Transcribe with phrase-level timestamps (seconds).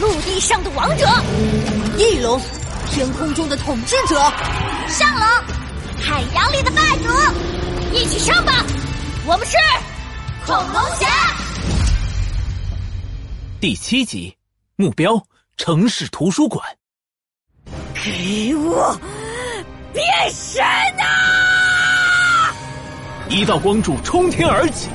[0.00, 1.06] 陆地上的王者，
[1.96, 2.40] 翼龙，
[2.90, 4.14] 天空中的统治者，
[4.86, 5.26] 上龙，
[6.00, 7.08] 海洋里的霸主，
[7.92, 8.64] 一起上吧！
[9.26, 9.56] 我们是
[10.46, 11.08] 恐龙侠。
[13.60, 14.36] 第七集，
[14.76, 15.20] 目标
[15.56, 16.64] 城市图书馆。
[17.92, 18.96] 给我
[19.92, 22.54] 变身啊！
[23.28, 24.88] 一道光柱冲天而起，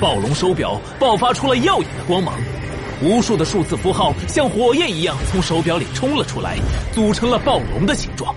[0.00, 2.34] 暴龙手表爆发出了耀眼的光芒。
[3.00, 6.56] 无数的数字符号像火焰一样从手表里冲了出来，
[6.92, 8.34] 组成了暴龙的形状。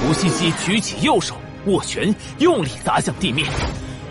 [0.00, 1.34] 胡西西举起右手
[1.66, 3.48] 握拳，用力砸向地面。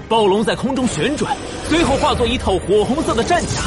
[0.10, 1.34] 暴龙在空中旋转，
[1.70, 3.62] 随后化作一套火红色的战甲。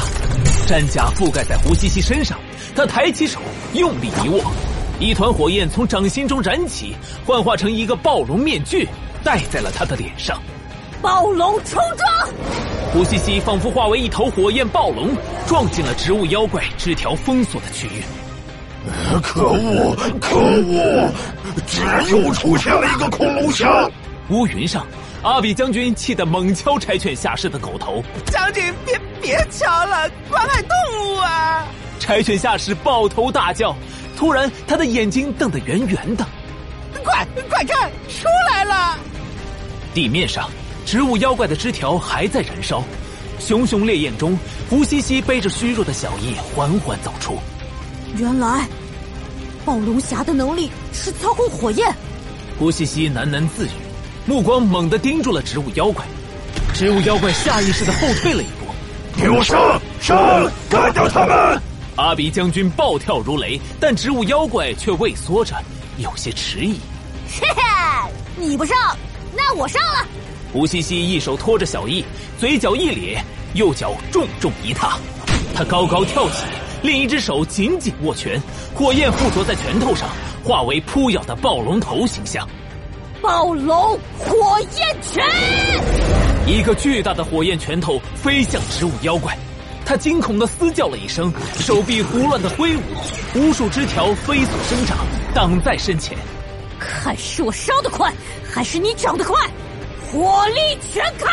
[0.67, 2.37] 战甲覆盖在胡西西身上，
[2.75, 3.39] 他抬起手，
[3.73, 4.43] 用力一握，
[4.99, 6.95] 一团火焰从掌心中燃起，
[7.25, 8.87] 幻化成一个暴龙面具，
[9.23, 10.39] 戴在了他的脸上。
[11.03, 12.27] 暴龙冲撞！
[12.93, 15.09] 胡西西仿佛化为一头火焰暴龙，
[15.45, 18.01] 撞进了植物妖怪枝条封锁的区域。
[19.21, 19.93] 可恶！
[20.21, 21.11] 可恶！
[21.67, 23.89] 居然又出现了一个恐龙侠！
[24.29, 24.87] 乌云上，
[25.23, 28.01] 阿比将军气得猛敲柴犬下士的狗头。
[28.27, 30.69] 将军，别别敲了，关爱动
[31.01, 31.67] 物啊！
[31.99, 33.75] 柴犬下士抱头大叫，
[34.17, 36.25] 突然他的眼睛瞪得圆圆的。
[37.03, 38.97] 快快看，出来了！
[39.93, 40.49] 地面上。
[40.85, 42.83] 植物妖怪的枝条还在燃烧，
[43.39, 44.37] 熊熊烈焰中，
[44.69, 47.37] 胡西西背着虚弱的小翼缓缓走出。
[48.17, 48.67] 原来，
[49.65, 51.93] 暴龙侠的能力是操控火焰。
[52.59, 53.71] 胡西西喃喃自语，
[54.25, 56.05] 目光猛地盯住了植物妖怪。
[56.73, 58.65] 植物妖怪下意识的后退了一步。
[59.15, 61.61] 给我上上，干掉他们！
[61.95, 65.55] 阿比将军暴跳如雷，但植物妖怪却畏缩着，
[65.97, 66.79] 有些迟疑。
[67.39, 68.75] 嘿嘿，你不上，
[69.35, 70.07] 那我上了。
[70.53, 72.05] 胡西西一手托着小翼，
[72.39, 73.19] 嘴角一咧，
[73.55, 74.99] 右脚重重一踏，
[75.55, 76.43] 他高高跳起，
[76.83, 78.39] 另一只手紧紧握拳，
[78.75, 80.07] 火焰附着在拳头上，
[80.43, 82.47] 化为扑咬的暴龙头形象。
[83.19, 85.25] 暴龙火焰拳！
[86.45, 89.35] 一个巨大的火焰拳头飞向植物妖怪，
[89.83, 92.81] 他惊恐的嘶叫了一声，手臂胡乱的挥舞，
[93.33, 94.99] 无数枝条飞速生长，
[95.33, 96.15] 挡在身前。
[96.77, 98.13] 看是我烧得快，
[98.47, 99.49] 还是你长得快？
[100.13, 101.25] 火力全开！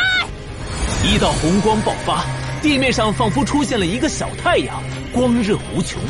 [1.07, 2.25] 一道红光爆发，
[2.63, 4.83] 地面上仿佛出现了一个小太阳，
[5.13, 6.01] 光热无穷。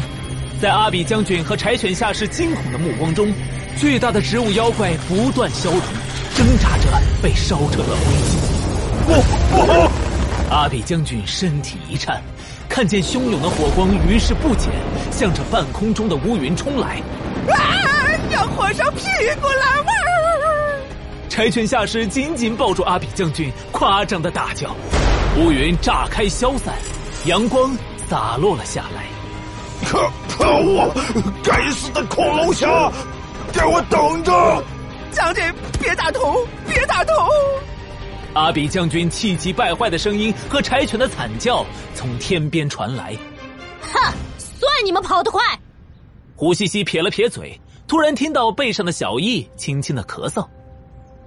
[0.63, 3.35] 在阿比将军和柴犬下士惊恐的目光中，
[3.77, 5.83] 巨大的植物妖怪不断消融，
[6.37, 6.85] 挣扎着
[7.21, 9.17] 被烧成了灰烬。
[9.17, 9.21] 不
[9.57, 9.91] 不！
[10.49, 12.23] 阿比将军身体一颤，
[12.69, 14.71] 看见汹涌的火光，于是不减，
[15.11, 17.03] 向着半空中的乌云冲来。
[17.49, 17.67] 啊！
[18.31, 19.03] 要火烧屁
[19.41, 19.90] 股了！
[21.41, 24.77] 柴犬下士紧紧抱住阿比将军，夸张的大叫。
[25.39, 26.75] 乌云炸开消散，
[27.25, 27.75] 阳光
[28.11, 29.07] 洒落了下来。
[29.89, 30.93] 可可恶！
[31.43, 32.93] 该死的恐龙侠，
[33.55, 34.63] 给我等着！
[35.13, 35.43] 将军，
[35.81, 37.15] 别打头，别打头！
[38.35, 41.65] 阿比将军气急败坏的声音和柴犬的惨叫
[41.95, 43.17] 从天边传来。
[43.81, 45.41] 哼，算你们跑得快！
[46.37, 47.59] 胡西西撇了撇嘴，
[47.89, 50.47] 突然听到背上的小翼轻轻的咳嗽。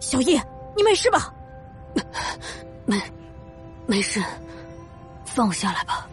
[0.04, 0.40] 小易，
[0.76, 1.34] 你没事吧？
[2.86, 3.02] 没，
[3.88, 4.22] 没事，
[5.24, 6.06] 放我下来吧。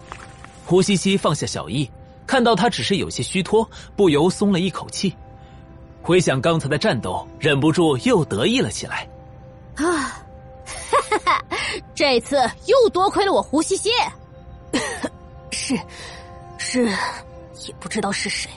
[0.65, 1.91] 胡西西放下小易，
[2.25, 5.15] 看到他只是有些虚脱，不由松了一口气。
[6.01, 9.09] 回想刚才的战斗，忍不住又得意了起来。
[9.75, 9.85] 啊，
[10.65, 11.45] 哈哈哈！
[11.93, 12.37] 这次
[12.67, 13.91] 又多亏了我胡西西。
[15.51, 15.77] 是，
[16.59, 16.87] 是，
[17.67, 18.49] 也不知道是谁，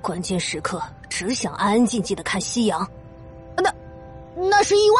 [0.00, 2.88] 关键时刻只想安安静静的看夕阳。
[4.36, 4.98] 那是意外。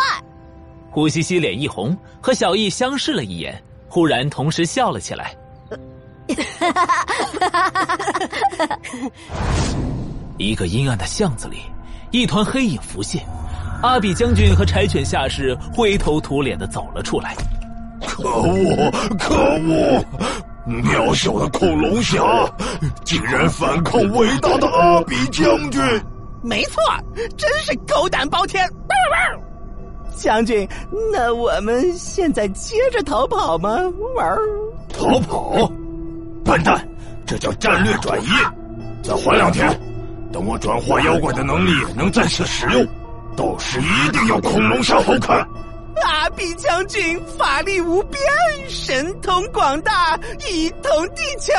[0.90, 5.34] 胡西西脸一红，和小易相视了一眼，忽然同时笑了起来。
[10.38, 11.62] 一个阴暗的巷子里，
[12.10, 13.24] 一团黑影浮现，
[13.82, 17.36] 阿比将军和柴犬下士灰头土脸的走了出来。
[18.06, 18.90] 可恶！
[19.18, 20.04] 可恶！
[20.66, 22.22] 渺小的恐龙侠，
[23.04, 25.80] 竟然反抗伟大的阿比将军！
[26.42, 26.80] 没错，
[27.36, 28.68] 真是狗胆包天！
[30.14, 30.68] 将军，
[31.12, 33.78] 那我们现在接着逃跑吗？
[34.14, 34.38] 玩
[34.92, 35.72] 逃跑？
[36.44, 36.86] 笨蛋，
[37.26, 38.28] 这叫战略转移。
[39.02, 39.68] 再缓两天，
[40.32, 42.86] 等我转化妖怪的能力能再次使用，
[43.36, 45.38] 到时一定要恐龙杀好看。
[46.04, 48.22] 阿比将军法力无边，
[48.68, 50.18] 神通广大，
[50.48, 51.52] 一统地球。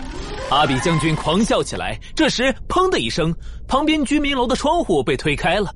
[0.50, 1.98] 阿比将军狂笑起来。
[2.14, 3.34] 这时，砰的一声，
[3.68, 5.72] 旁边居民楼的窗户被推开了。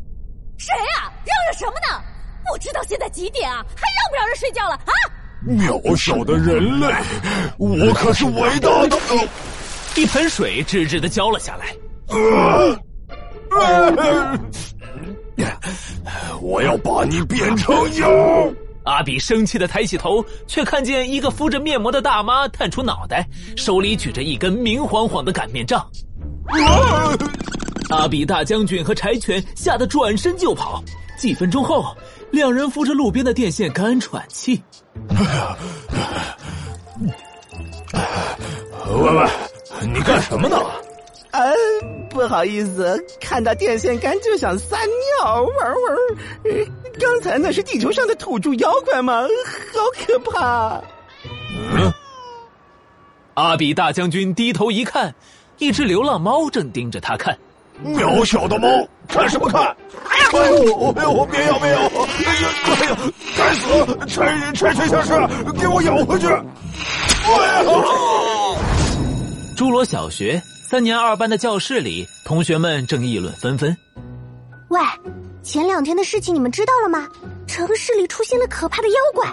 [0.58, 1.12] 谁呀？
[1.24, 2.04] 嚷嚷什么呢？
[2.46, 3.64] 不知道现在几点啊？
[3.76, 4.92] 还让不让人睡觉了啊？
[5.46, 6.86] 渺小的人类，
[7.58, 8.98] 我可是伟大的。
[9.94, 11.66] 一盆水直直的浇了下来。
[16.40, 18.54] 我要把你变成油！
[18.84, 23.26] 阿比生气的抬起头，却看见一个敷着面膜的大妈探出脑袋，
[23.56, 25.84] 手里举着一根明晃晃的擀面杖。
[27.90, 30.82] 阿比大将军和柴犬吓得转身就跑。
[31.16, 31.96] 几分钟后，
[32.30, 34.62] 两人扶着路边的电线杆喘气。
[38.86, 39.28] 喂喂，
[39.92, 40.58] 你干什么呢？
[41.34, 41.50] 啊，
[42.08, 45.74] 不好意思，看到电线杆就想撒尿，玩玩。
[47.00, 49.22] 刚才那是地球上的土著妖怪吗？
[49.72, 50.80] 好可怕！
[51.76, 51.92] 嗯。
[53.34, 55.12] 阿比大将军低头一看，
[55.58, 57.36] 一只流浪猫正盯着他看。
[57.84, 58.68] 渺小的猫，
[59.08, 59.76] 看什么看？
[60.08, 61.78] 哎呦，哎呦，别咬，别咬！
[61.80, 62.96] 哎呀，哎呀，
[63.36, 64.06] 该死！
[64.06, 65.12] 拆拆拆下士，
[65.58, 66.28] 给我咬回去！
[66.28, 67.64] 哎呀！
[69.56, 70.40] 侏罗小学。
[70.74, 73.76] 三年二班的教室里，同学们正议论纷纷。
[74.70, 74.80] 喂，
[75.40, 77.08] 前两天的事情你们知道了吗？
[77.46, 79.32] 城市里出现了可怕的妖怪，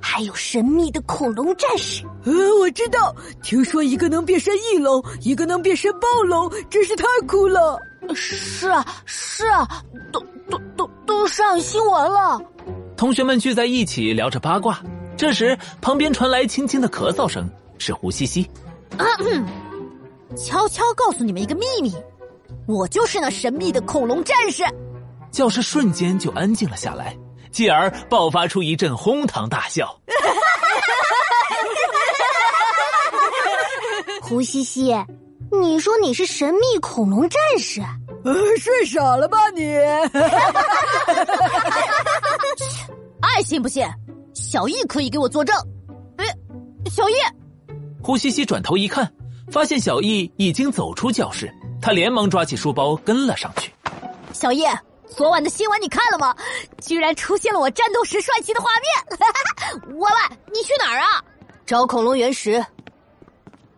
[0.00, 2.04] 还有神秘的恐龙战士。
[2.24, 7.78] 呃，我知道，听说一个能变身翼龙，一个能变身暴龙，真是太酷了。
[8.12, 9.68] 是啊，是啊，
[10.10, 10.18] 都
[10.50, 12.42] 都都都上新闻了。
[12.96, 14.80] 同学们聚在一起聊着八卦，
[15.16, 17.48] 这时旁边传来轻轻的咳嗽声，
[17.78, 18.44] 是胡西西。
[20.36, 21.94] 悄悄告诉你们一个秘密，
[22.66, 24.64] 我就是那神秘的恐龙战士。
[25.30, 27.16] 教室瞬间就安静了下来，
[27.50, 30.00] 继而爆发出一阵哄堂大笑。
[34.22, 34.94] 胡西西，
[35.50, 37.80] 你说你是神秘恐龙战士？
[38.24, 39.74] 呃， 睡傻了吧你？
[43.20, 43.84] 爱信不信？
[44.34, 45.56] 小易可以给我作证。
[46.16, 46.24] 哎，
[46.90, 47.14] 小易，
[48.02, 49.12] 胡西西转头一看。
[49.50, 51.52] 发现小易已经走出教室，
[51.82, 53.72] 他连忙抓起书包跟了上去。
[54.32, 54.64] 小易，
[55.08, 56.34] 昨晚的新闻你看了吗？
[56.80, 59.98] 居然出现了我战斗时帅气的画面！
[59.98, 61.22] 喂喂，你去哪儿啊？
[61.66, 62.64] 找恐龙原石。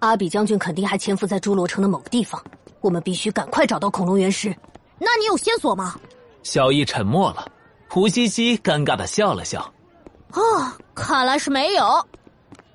[0.01, 2.43] 阿比将军肯定还潜伏在侏罗城的某个地方，
[2.81, 4.55] 我们必须赶快找到恐龙原石。
[4.99, 5.99] 那你有线索吗？
[6.43, 7.47] 小易沉默了，
[7.89, 9.73] 胡西西尴尬的笑了笑。
[10.33, 12.07] 哦，看来是没有。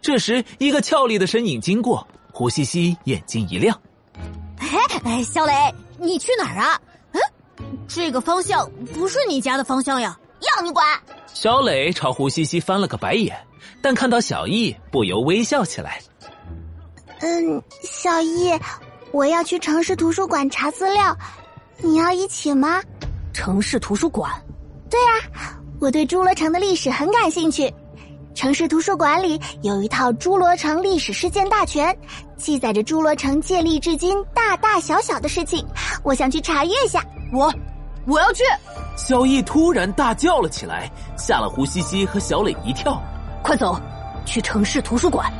[0.01, 2.07] 这时，一个俏丽的身影经过。
[2.37, 3.75] 胡西西眼睛一亮，
[4.59, 4.67] 哎
[5.03, 5.51] 哎，小磊，
[5.97, 6.79] 你去哪儿啊？
[7.13, 7.19] 嗯，
[7.87, 10.85] 这个方向不是你家的方向呀，要你管！
[11.33, 13.35] 小磊朝胡西西翻了个白眼，
[13.81, 15.99] 但看到小易，不由微笑起来。
[17.21, 18.51] 嗯，小易，
[19.11, 21.17] 我要去城市图书馆查资料，
[21.81, 22.83] 你要一起吗？
[23.33, 24.31] 城市图书馆？
[24.91, 27.73] 对啊，我对侏罗城的历史很感兴趣。
[28.37, 31.91] 城市图书馆里有一套《侏罗城历史事件大全》，
[32.37, 35.65] 记载着侏罗城建立至今大大小小的事情。
[36.03, 37.03] 我想去查阅一下。
[37.33, 37.51] 我，
[38.05, 38.43] 我要去！
[38.95, 40.87] 小易突然大叫了起来，
[41.17, 43.01] 吓了胡西西和小磊一跳。
[43.41, 43.75] 快走，
[44.23, 45.33] 去城市图书馆。